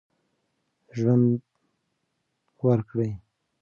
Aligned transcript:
ژوند 0.97 1.27
ورکړئ. 2.67 3.11